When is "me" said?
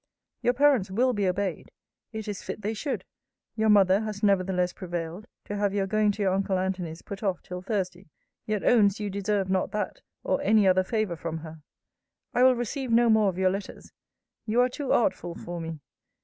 15.61-15.81